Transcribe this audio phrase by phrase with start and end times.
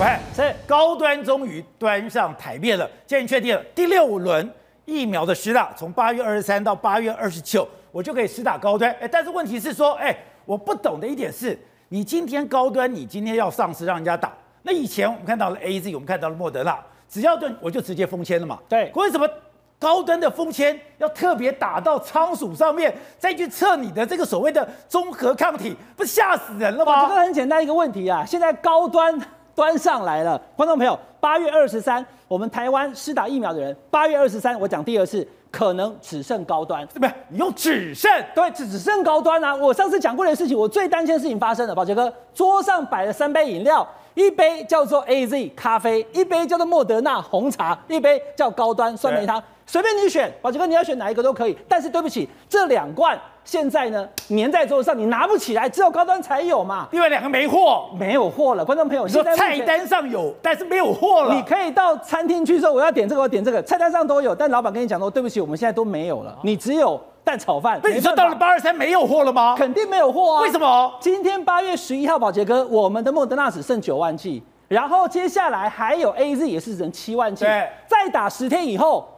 [0.00, 4.50] 喂，这高端终于端上台面了，现在确定了第六轮
[4.86, 8.90] 疫苗的施打，从八月二十三到八月二十九，我就可以施打高端。
[9.02, 10.16] 哎，但是问题是说，哎，
[10.46, 11.58] 我不懂的一点是，
[11.90, 14.32] 你今天高端，你今天要上市让人家打，
[14.62, 18.58] 那以前我们看到了 AZ，我们看到了莫德纳，只要对我就直接封签了嘛。
[18.66, 19.28] 对，为什么
[19.78, 27.02] 高端的封签要特别打到仓鼠上面，再去测你的这个所谓的综合抗体，不是吓死人了吗？
[27.02, 29.20] 这个很简单一个问题啊，现在高端。
[29.54, 37.12] 端上来了，观众朋友，八月二十三，我们台湾施打疫苗的人，八月二十三，我讲第二次，可能只剩高端，对不对？
[37.28, 39.54] 你用只剩，对，只只剩高端啊！
[39.54, 53.18] 我上次讲过的事情，我最担心的事情发生了，宝杰哥，桌上摆了三杯饮料，一杯叫做 AZ 咖啡，一杯叫做莫德纳红茶，一杯叫高端酸梅汤，随便你选，宝杰哥你要选哪一个都可以，但是对不起，这两罐。
[53.42, 56.86] 现在呢，粘在桌上，你拿不起来，只有高端才有嘛。
[56.90, 58.62] 另外两个没货，没有货了。
[58.62, 61.34] 观众朋友，现在菜单上有，但是没有货了。
[61.34, 67.80] 你可以到餐厅去说，我要点这个，我点这个，菜单上都有，但老板跟你讲说，对不起，我们现在都没有了，你只有蛋炒饭。
[67.82, 69.54] 那你说到了八二三没有货了吗？
[69.56, 70.42] 肯定没有货啊。
[70.42, 70.92] 为什么？
[71.00, 79.08] 今天八月十一号，宝杰哥，我们的莫德纳只剩九万剂，然后接下来还有 AZ 也是剩七万剂，对，再打十天以后。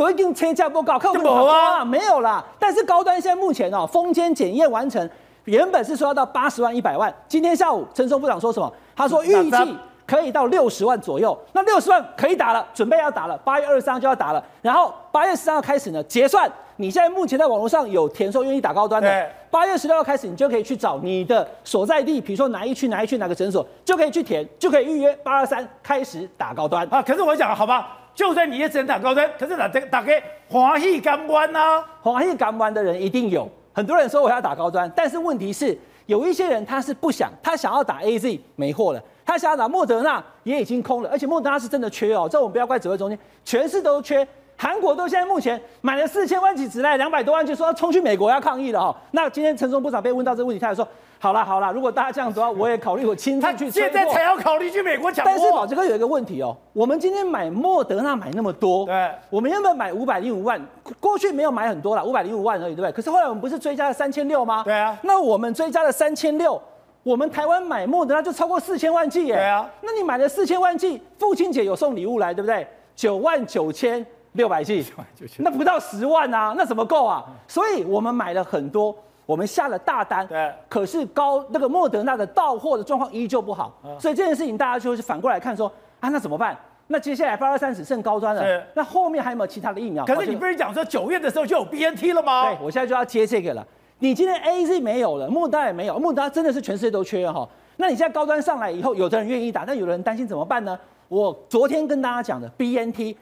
[0.00, 2.42] 都已经车价不高，靠不了啊，没有啦。
[2.58, 5.10] 但是高端现在目前哦，封签检验完成，
[5.44, 7.14] 原本是说要到八十万、一百万。
[7.28, 8.72] 今天下午陈时中部长说什么？
[8.96, 9.76] 他说预计
[10.06, 11.38] 可以到六十万左右。
[11.52, 14.42] 那六十万可以打了，准备要打了，八月二十三号就要打了。
[14.62, 16.50] 然后八月十三号开始呢结算。
[16.76, 27.02] 你现在目前在网络上有填说愿意打高端的，八月十六号开始你就可以去找你的所在地，比如说哪一区、哪一区哪个诊所，就可以去填，就可以预约八二三开始打高端啊。
[27.02, 27.98] 可是我讲好吧。
[28.14, 33.48] 就算你也只能打高端，可是打这打给华裔港湾呐，华裔港湾的人一定有。
[33.72, 44.26] 很多人说我要打高端，但是问题是有一些人他是不想，他想要打 AZ 没货了，他想要打莫德纳也已经空了，而且莫德纳是真的缺哦，这我们不要怪指挥中心，全市都缺，
[44.60, 48.94] 韩国都现在目前买了四千万剂，只来两百多万就，说要冲去美国要抗议了哦。
[49.12, 50.86] 那今天陈松部长被问到这个问题，他也说。
[51.18, 53.70] 好了好了，如果大家这样子的话，我也考虑我亲自去。
[53.70, 55.24] 现在才要考虑去美国抢。
[55.24, 60.60] 但是宝杰哥有一个问题哦，我们今天买莫德纳买那么多，对，我们原本买五百零五万，
[60.98, 62.92] 过去没有买很多了，五百零五万而已，对不对？
[62.92, 64.62] 可是后来我们不是追加了三千六吗？
[64.64, 64.98] 对啊。
[65.02, 66.60] 那我们追加了三千六，
[67.02, 69.34] 我们台湾买莫德纳就超过四千万剂耶。
[69.34, 69.70] 对啊。
[69.82, 72.66] 那你买了四千万剂，父亲节有送礼物来，对不对？
[72.96, 74.84] 九万九千六百剂，
[75.38, 77.24] 那不到十万啊，那怎么够啊？
[77.48, 78.94] 所以我们买了很多。
[79.26, 85.70] 我们下了大单，对，可是高那个莫德纳的到货的状况依旧不好，嗯，所以这件事情大家就是反过来看说
[86.00, 86.58] 啊，那怎么办？
[86.88, 88.42] 那接下来八二三只剩高端了，
[88.74, 90.04] 那后面还有没有其他的疫苗？
[90.04, 92.46] 可是你不是讲说九月的时候就有 BNT 了吗？
[92.46, 93.64] 对，我现在就要接这个了。
[94.00, 97.48] 你今天 AZ 没有了，莫德纳也没有，莫德纳真的是全世界都缺哈。
[97.76, 100.76] 那你现在高端上来以后，有的人愿意打，但有的人担心怎么办呢？
[101.06, 103.14] 我昨天跟大家讲的 BNT，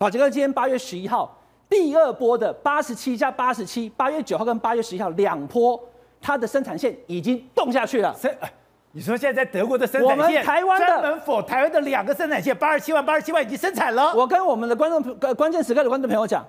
[0.00, 1.30] 宝杰哥今天八月十一号。
[1.68, 5.78] 第二波的八十七加八十七，八月九号跟八月十一号两波，
[6.22, 8.16] 它的生产线已经动下去了。
[8.18, 8.34] 生
[8.92, 14.14] 你说现在在德国的生产线，我们台湾的专门 for 台湾的两个生产线，八十七万、八十七万已经生产了。
[14.16, 15.02] 我跟我们的观众、
[15.34, 16.42] 关键时刻的观众朋友讲，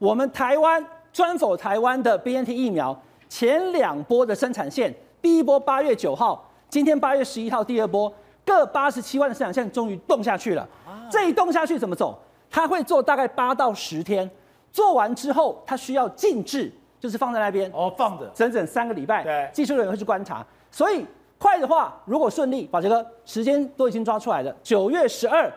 [0.00, 4.92] 我们台湾专 for 台湾的 BNT 疫苗前两波的生产线，
[5.22, 8.12] 第一波八月九号，今天八月十一号，第二波
[8.44, 10.68] 各八十七万的生产线终于动下去了。
[10.84, 12.20] 啊、这一动下去怎么走？
[12.50, 14.30] 它会做大概八到十天。
[14.70, 16.70] 做完之后，它需要静置，
[17.00, 19.24] 就是放在那边哦，放着整整三个礼拜。
[19.24, 20.46] 对，技术人员会去观察。
[20.70, 21.04] 所以
[21.38, 25.50] 快的话，如果顺利，宝杰哥时间都已经抓出来了，九月十二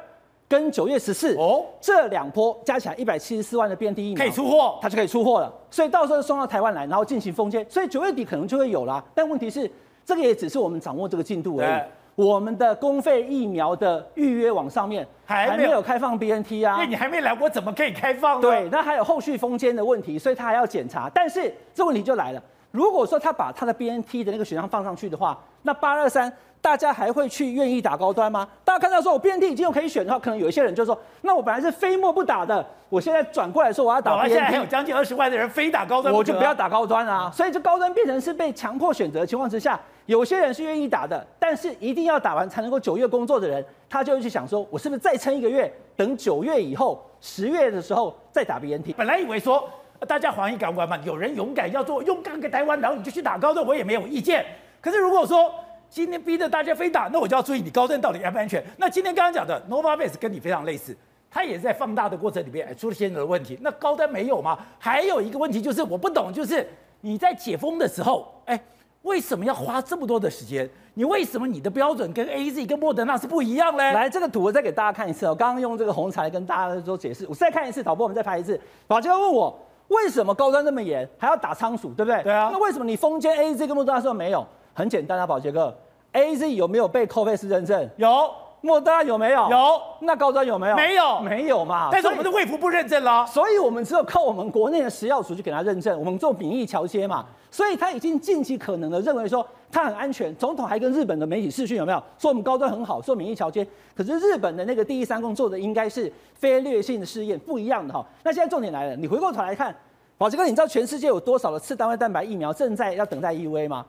[0.47, 5.53] 跟九月十四哦，这两波加起来一百七十四万的 BNT 疫苗可以出货，它就可以出货了。
[5.69, 9.03] 所以到时候送到台湾来，然后进行封签，所以九月底可能就会有啦。
[9.13, 9.69] 但问题是，
[10.05, 11.81] 这个也只是我们掌握这个进度而已。
[12.15, 18.41] 我们的公费疫苗的预约网上面还没有开放 BNT 啊，因为你还没来，我怎么可以开放呢？
[18.41, 21.09] 对，那还有后续封签的问题，所以他还要检查。
[21.13, 28.47] 但是这问题就来了，如果说他把他的 BNT 的那个选项放上去的话，那八二三大家还会去愿意打高端吗？
[28.65, 37.31] 大家看到说我 BNT 已经有可以选的话，可能有一些人就说，那我本来是非莫不打的，我现在转过来说我要打 BNT，现在还有将近二十万的人非打高端，我就不要打高端啊。
[37.33, 39.79] 所以这高端变成是被强迫选择的情况之下。
[40.11, 48.93] 有些人是愿意打的，但是一定要打完才能够九月工作的人，他就会去想说，我是不是再撑一个月，等九月以后十月的时候再打 BNT？
[48.97, 49.69] 本来以为说
[50.05, 54.45] 大家欢喜甘愿嘛，有人勇敢要做，勇敢给台湾，然后你就去打高端，我也没有意见。
[54.81, 55.49] 可是如果说
[55.89, 58.61] 今天逼着大家非打，那我就要注意你高端到底安不安全。
[58.75, 60.93] 那今天刚刚讲的 Novavax 跟你非常类似，
[61.29, 63.57] 它也在放大的过程里面出了现在的问题。
[63.61, 64.59] 那高端没有吗？
[64.77, 66.67] 还有一个问题就是我不懂，就是
[66.99, 68.61] 你在解封的时候，哎。
[69.03, 70.69] 为什么要花这么多的时间？
[70.93, 73.93] 你为什么你的标准跟 AZ 跟莫德纳是不一样嘞？
[73.93, 75.33] 来，这个图我再给大家看一次哦。
[75.33, 78.59] 刚刚用这个红彩跟大家做解释，我再看一次，导播我们再拍一次。
[78.87, 79.57] 宝杰哥问我，
[79.87, 82.21] 为什么高端这么严，还要打仓鼠，对不对？
[82.23, 82.49] 对啊。
[82.51, 84.45] 那为什么你封间 AZ 跟莫德纳说没有？
[84.73, 85.75] 很简单啊，宝杰哥
[86.13, 87.89] ，AZ 有没有被扣费式认证？
[87.95, 88.29] 有。
[88.61, 89.49] 莫德纳有没有？
[89.49, 89.81] 有。
[90.01, 90.75] 那高端有没有？
[90.75, 91.89] 没有，没有嘛。
[91.91, 97.25] 但是我们的卫福部认证了，所以我们只有靠我们国内的食药署去给他认证，我们做免疫桥接嘛。
[97.49, 100.33] 所以他已经尽其可能的认为说他很安全。
[100.35, 103.67] 总统还跟日本的媒体视讯有没有说我们高端很好，做免疫桥接？
[103.95, 108.05] 可是日本的那个第一三共做的应该是非劣性的试验，不一样的哈。
[108.23, 109.75] 那现在重点来了，你回过头来看，
[110.17, 113.85] 宝杰哥，你知道全世界有多少的次单位蛋白疫苗正在要等待 EUA 吗？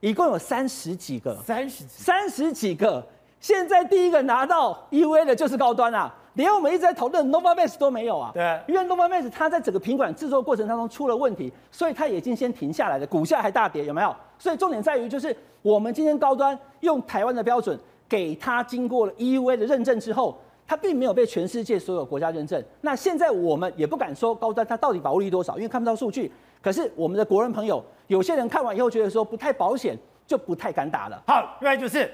[0.00, 3.02] 一共有三十几个，三十几，三十几个。
[3.40, 8.30] 现在第一个拿到 EUA 的就是高端啊，连我们一直在讨论 Novavax 都没有啊。
[8.34, 14.14] 对，因为 Novavax 它在整个品管制作过程当中出了问题，所以它已经先停下来了，股价还大跌，有没有？
[14.38, 17.78] 所以重点在于就是我们今天高端用台湾的标准
[18.08, 20.36] 给它经过了 EUA 的认证之后，
[20.66, 22.62] 它并没有被全世界所有国家认证。
[22.80, 26.32] 那现在我们也不敢说高端它到底保护力多少，因为看不到数据。
[26.60, 29.96] 可是我们的国人朋友有些人看完以后觉得说不太保险，
[30.26, 31.22] 就不太敢打了。
[31.28, 32.10] 好，另外就是。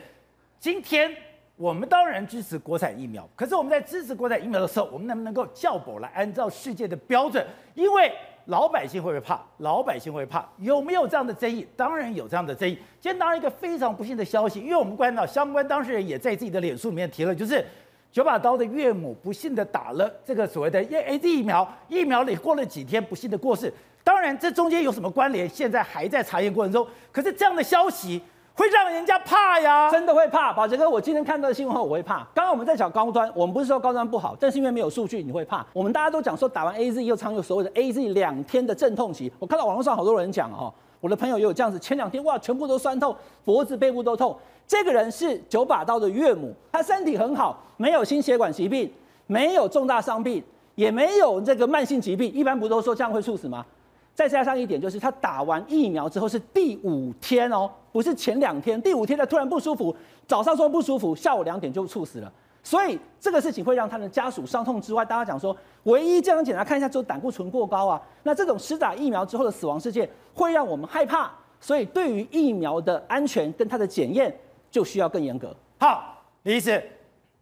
[0.62, 1.10] 今天
[1.56, 7.44] 我们当然支持国产疫苗，可是我们在支持国产疫苗的时候，我们能不能够校补来按照世界的标准？
[7.74, 8.12] 因为
[8.44, 9.44] 老百姓会不会怕？
[9.56, 11.66] 老百姓会怕，有没有这样的争议？
[11.76, 12.74] 当然有这样的争议。
[13.00, 17.64] 今天当然一个非常不幸的消息，因为我们观察到相关当事人也在自己的脸书里面提了，就是
[18.12, 23.74] 九把刀的岳母不幸的打了这个所谓的 AZ 疫苗，疫苗里过了几天不幸的过世。
[24.04, 25.48] 当然这中间有什么关联？
[25.48, 26.86] 现在还在查验过程中。
[27.10, 28.22] 可是这样的消息。
[28.54, 30.52] 会让人家怕呀，真的会怕。
[30.52, 32.18] 宝杰哥，我今天看到的新闻后，我会怕。
[32.34, 35.64] 刚刚我们在讲高端，我们不是说高端不好，但是因为没有数据，你会怕。
[35.72, 39.32] 我们大家都讲说打完 AZ 又常有所谓的 AZ 两天的阵痛期。
[39.38, 44.36] 我看到网络上好多人讲哦，我的朋友也有这样子，前两天哇，全部都酸痛，脖子背部都痛。
[44.66, 48.90] 这个人是九把刀的岳母，他身体很好，没有心血管疾病，
[49.26, 50.42] 没有重大伤病，
[50.74, 52.30] 也没有这个慢性疾病。
[52.32, 53.64] 一般不都说这样会猝死吗？
[54.14, 59.94] 再加上一点，就是他打完疫苗之后是第五天哦，不是前两天，第五天他突然不舒服，
[60.26, 62.30] 早上说不舒服，下午两点就猝死了。
[62.62, 68.00] 所以这个事情会让他的家属伤痛之外，大家讲说，唯一这样检查看一下，只有胆固醇过高啊。
[68.22, 71.32] 那这种施打疫苗之后的死亡事件，会让我们害怕。
[71.58, 74.32] 所以对于疫苗的安全跟它的检验，
[74.70, 75.56] 就需要更严格。
[75.78, 76.82] 好，李医师，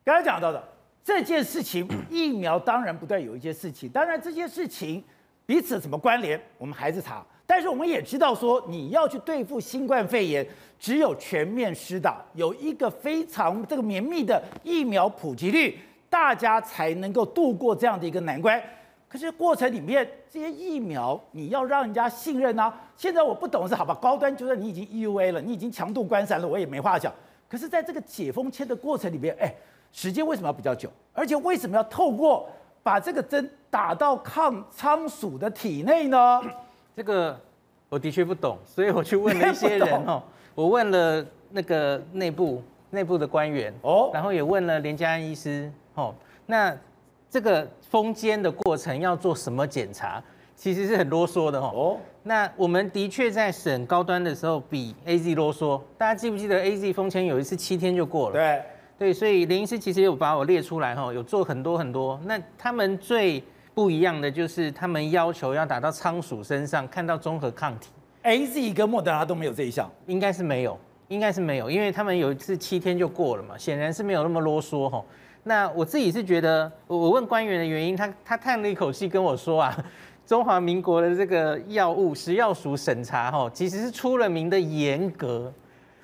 [0.04, 0.62] 刚才讲到的
[1.04, 5.02] 这件事情，疫苗当然不断有一件事情，当然这件事情。
[5.50, 6.40] 彼此什么关联？
[6.58, 10.46] 我们还是查，但是我们也知道说，你要去对付新冠肺炎，
[10.78, 15.76] 只有全面施打，有一个非常这个绵密的疫苗普及率，
[16.08, 18.62] 大家才能够度过这样的一个难关。
[19.08, 22.72] 可是过程里面，这些疫苗你要让人家信任啊。
[22.96, 23.92] 现在我不懂是好吧？
[24.00, 27.12] 高端就算你已经 EUA 了，你已经强度关山了，我也没话讲。
[27.48, 29.52] 可是在这个解封签的过程里面，哎，
[29.90, 30.88] 时间为什么要比较久？
[31.12, 32.48] 而且为什么要透过？
[32.82, 36.40] 把这个针打到抗仓鼠的体内呢？
[36.96, 37.38] 这个
[37.88, 40.22] 我的确不懂，所以我去问了一些人哦。
[40.54, 46.14] 我问了那个内部内部的官员哦，然后也问了连家安医师哦。
[46.46, 46.76] 那
[47.30, 50.22] 这个封监的过程要做什么检查？
[50.56, 51.96] 其实是很啰嗦的哦。
[52.24, 55.80] 那我们的确在审高端的时候比 AZ 啰嗦。
[55.96, 58.34] 大家记不记得 AZ 封签有一次七天就过了？
[58.34, 58.62] 对。
[59.00, 62.20] 对，所以林医师其实有把我列出来哈，有做很多很多。
[62.26, 63.42] 那他们最
[63.72, 67.88] 不一样的就是，他们要求要打到仓鼠身上，看到中和抗体。
[68.24, 70.78] AZ 跟莫德拉都没有这一项，应该是没有，
[71.08, 75.02] 应该是没有，因为他们有一次七天就过了嘛，显然是没有那么啰嗦哈。
[75.44, 79.74] 那我自己是觉得，我问官员的原因，他他叹了一口气跟我说啊，
[80.26, 85.50] 中华民国的这个药物食药署审查哈，其实是出了名的严格，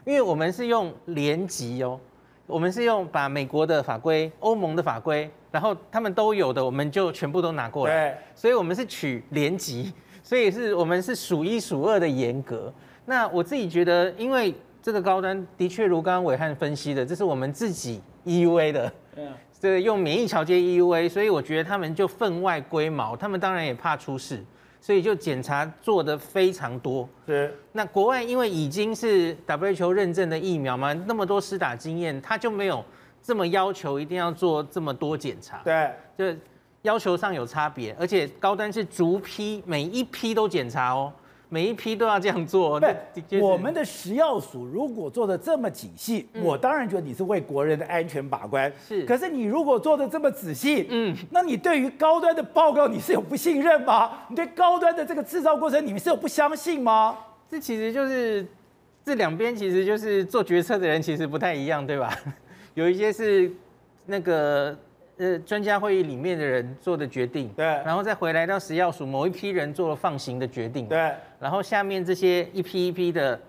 [0.07, 2.01] 因为我们是用联级哦。
[2.47, 8.11] 我们是用把美国的法规、欧盟的法规，然后他们都有的，我们就全部都拿过来。
[8.11, 12.73] 对，所以我们是取联级，所以是我们是数一数二的严格。
[13.05, 18.93] 那我自己觉得，因为这个高端的确如刚刚伟汉分析的，这是我们自己 EUA 的，
[19.59, 24.45] 这个用免疫桥接 EUA，所以我觉得他们就分外龟毛，他们当然也怕出事。
[24.81, 27.53] 所以就检查做的非常多，是。
[27.73, 32.85] 那国外因为已经是 WHO 认证的疫苗嘛，那么多施打经验，他就没有
[33.23, 35.61] 这么要求一定要做这么多检查。
[35.65, 36.39] 对，就
[36.83, 41.13] 要求上有差别，而且高端是逐批每一批都检查哦。
[41.49, 42.81] 每一批都要这样做。
[42.81, 42.97] 对，
[43.41, 48.73] 我们的食药署如果做的这么仔细，嗯，我当然觉得你是为国人的安全把关。
[48.87, 54.11] 是，可是你如果做的这么仔细，嗯，那你对于高端的报告你是有不信任吗？
[54.29, 57.17] 你对高端的这个制造过程你们是有不相信吗？
[57.49, 58.45] 这其实就是
[59.05, 62.13] 这两边其实就是做决策的人其实不太一样，对吧？
[62.75, 63.51] 有一些是
[64.07, 64.77] 那个
[65.19, 73.41] 呃专家会议里面的人做的决定，对，然后再回来到食药署某一批人做了放行的决定，对，然后下面这些一批一批的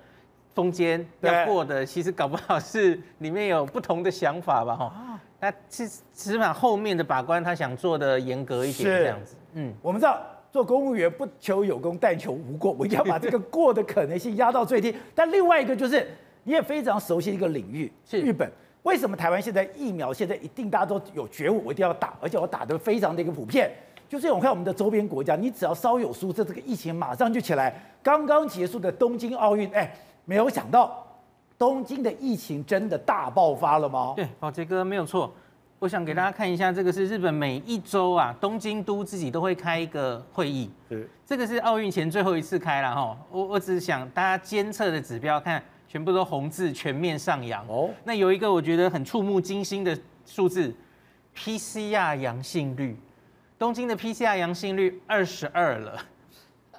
[0.55, 5.19] 中间要过的，其实搞不好是里面有不同的想法吧，哈。
[5.39, 9.35] 那其实起码后面的把关他想做的严格一点，这样子。
[9.53, 10.19] 嗯，我们知道
[10.51, 14.95] 做公务员不求有功，但求无过，我一定要把这个过的可能性压到最低。
[15.13, 16.07] 但另外一个就是
[16.43, 18.51] 你也非常熟悉一个领域 是日本。
[18.87, 23.69] 为什么台湾现在疫苗现在一定大家都有觉悟，我一定要打，而且我打得非常的一个普遍。
[24.07, 27.75] 就是我看我们的周边国家，你只要稍有疏这，这个疫情马上就起来。
[28.01, 31.05] 刚刚结束的东京奥运，哎，没有想到
[31.57, 34.13] 东京的疫情真的大爆发了吗？
[34.15, 35.33] 对，宝杰哥没有错。
[35.79, 40.71] 我想给大家看一下，这个是日本每一周啊，东京都自己都会开一个会议。
[40.87, 43.17] 对，这个是奥运前最后一次开了哈。
[43.29, 45.61] 我我只是想大家监测的指标看。
[45.87, 47.65] 全部都红字，全面上扬。
[47.67, 50.73] 哦，那有一个我觉得很触目惊心的数字
[51.35, 52.97] ，PCR 阳性率，
[53.57, 56.01] 东京的 PCR 阳性率二十二了。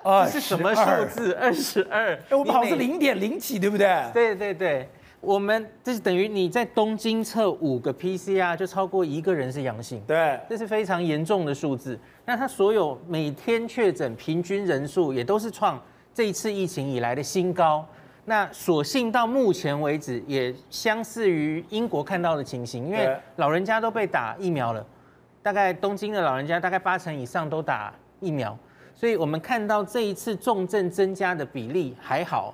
[0.02, 1.32] 啊，这是什么数字？
[1.34, 2.14] 二十二。
[2.14, 4.04] 哎，我们好像是零点零几，对不对？
[4.12, 4.88] 对对对，
[5.20, 10.00] 我们这是等于你在东京测五个 PCR 就超过一个人是阳性。
[10.06, 11.98] 对，这是非常严重的数字。
[12.24, 15.82] 那它所有每天确诊平均人数也都是创
[16.14, 17.84] 这一次疫情以来的新高。
[18.28, 24.86] 那所幸到目前为止也相似于英国看到的情形，因为老人家都被打疫苗了，
[25.42, 28.56] 大概东京的老人家大概八成以上都打疫苗，
[28.94, 32.52] 所以我们看到这一次重症增加的比例还好，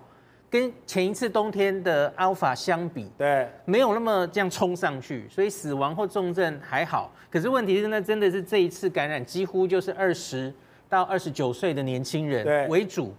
[0.49, 7.11] 跟前一次冬天的 Alpha 相比，对，没有那么这样冲上去，所以死亡或重症还好。
[7.29, 10.55] 可是问题是，那真的是这一次感染几乎就是二十
[10.89, 13.13] 到二十九岁的年轻人为主。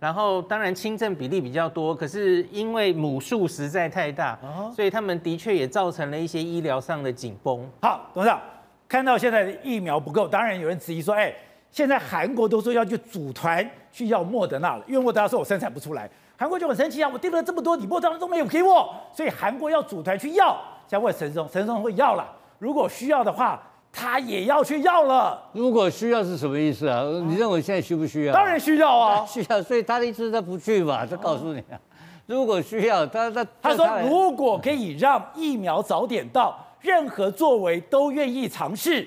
[0.00, 4.38] 然后当然轻症比例比较多，可是因为母数实在太大，
[4.74, 7.68] 所以他们的确也造成了一些医疗上的紧绷。
[7.82, 8.40] 好，董事长
[8.88, 11.34] 看到现在的疫苗不够，当然有人质疑说，哎，
[11.70, 20.56] 现在韩国都说要去组团去要莫德纳了，因为莫德纳说我生产不出来，韩国就很生气啊，我订了这么多，你莫德纳都没有给我，所以韩国要组团去要。
[20.86, 22.24] 想问陈时中，陈时中会要了，
[22.58, 23.60] 如果需要的话。
[23.98, 25.42] 他也要去要了。
[25.52, 27.02] 如果需要是什么意思啊？
[27.26, 28.32] 你认为现在需不需要？
[28.32, 29.60] 当然需要啊， 需要。
[29.60, 31.04] 所以他的意思他不去嘛？
[31.04, 31.74] 他告诉你啊，
[32.26, 39.04] 如果需要，他他他说如果可以让疫苗早点到，任何作为都愿意尝试。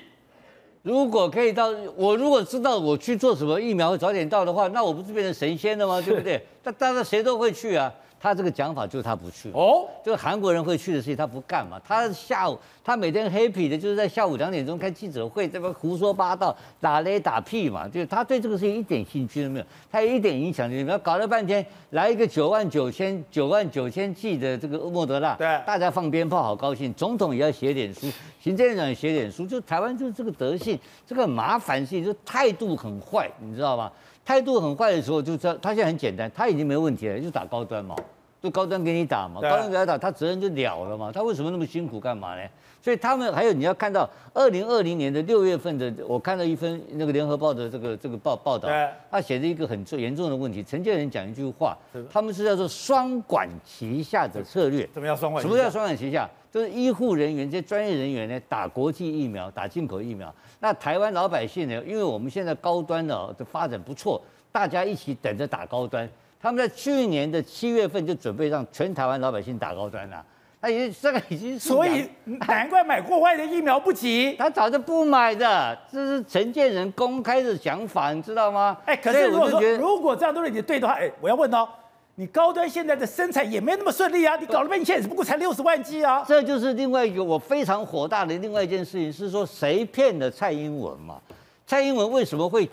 [0.82, 6.02] 如果可以到，我如果知道我去做什么疫苗早点到的话，那我不是变成神仙了吗？
[6.04, 6.44] 对不对？
[6.64, 7.90] 那当然谁都会去啊。
[8.22, 11.80] 他这个讲法就是他不去哦，就是韩国人会去的事情他不干嘛。
[11.84, 20.98] 他下午他每天 happy 的就是在下午两点钟开记者会，这边胡说八道、打雷打屁嘛，就是他对这个事情一点兴趣都没有，他一点影响力没有。
[21.00, 28.06] 搞了半天来一个九万九千九万九千剂的这个莫德纳，对，大家放鞭炮好高兴，总统也要写点书，
[28.40, 33.90] 行政院长也写点书，就台湾就是这个德性，这个麻烦性就态度很坏，你知道吗？
[34.24, 37.96] 态度很坏的时候，就知道他现在很简单，他已经没问题了，就打高端嘛，
[38.40, 41.10] 就高端给你打嘛，高端给他打，他责任就了了嘛。
[41.12, 42.48] 他为什么那么辛苦干嘛呢？
[42.82, 48.68] 所以他们还有你要看到二零二零年的六月份的，我看到一份那个联合报的这个这个报报道，
[49.08, 50.64] 他写了一个很严重的问题。
[50.64, 51.78] 陈建人讲一句话，
[52.10, 54.84] 他们是叫做双管齐下的策略。
[54.92, 55.40] 怎么叫双管？
[55.40, 56.28] 什么叫双管齐下？
[56.50, 60.34] 就是医护人员这些专业人员呢，打国际疫苗，打进口疫苗。
[60.58, 61.82] 那台湾老百姓呢？
[61.86, 64.20] 因为我们现在高端的的发展不错，
[64.50, 66.06] 大家一起等着打高端。
[66.40, 70.22] 他们在去年的七月份就准备让全台湾老百姓打高端了。
[70.62, 72.08] 他已经这个已经，所以
[72.46, 74.36] 难怪买国外的疫苗不急。
[74.38, 78.78] 他早就不买的，这是陈建仁公开的想法，你知道吗？
[78.86, 81.68] 哎，可是如果说如果这样都是你对的话，哎，我要问哦，
[82.14, 86.24] 你高端现在的生产也没那么顺利啊，你搞了半天只不过才六十万剂啊。
[86.28, 91.20] 这就是另外一个我非常火大的另外一件事情，是说谁骗了蔡英文嘛？
[91.66, 92.70] 蔡英文为什么会？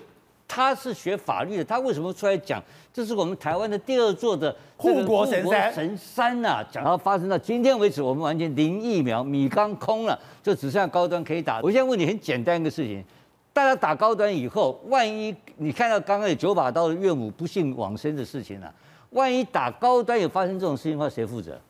[0.49, 2.61] 他是学法律的，他为什么出来讲？
[2.91, 6.67] 这是我们台湾的第二座的护国神山神山呐、啊！
[6.71, 11.61] 讲到发生到今天为止，我们完全零疫苗，米缸空了，就只剩下高端可以打。
[11.61, 13.05] 我现在问你很简单一个事情：
[13.53, 18.73] 大家打高端以后，万一你看到刚刚有九把刀的岳母不幸往生的事情了、啊，
[19.11, 21.61] 万一打高端有发生这种事情的话，谁负责？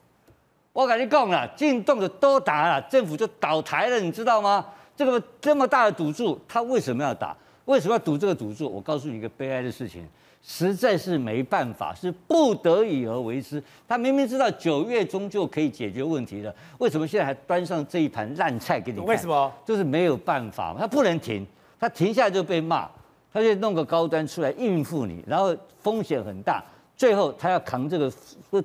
[0.72, 4.66] 我跟你讲了，进洞的都打了，政府就倒台了，你知道吗？
[4.96, 7.36] 这个这么大的赌注，他为什么要打？
[7.70, 8.68] 为什么要赌这个赌注？
[8.68, 10.04] 我告诉你一个悲哀的事情，
[10.42, 13.64] 实在是没办法，是不得已而为之。
[13.88, 19.06] 他明明知道九月中就可以解决问题了，为什么现在还端上这一盘烂菜给你看？
[19.06, 19.54] 为什么？
[19.64, 21.46] 就是没有办法，他不能停，
[21.80, 22.90] 他停下来就被骂，
[23.32, 26.66] 他就弄个高端出来应付你，然后风险很大，
[26.98, 28.12] 最后他要扛这个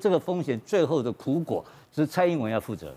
[0.01, 1.63] 这个风险，最后的苦果
[1.95, 2.97] 是蔡英文要负责。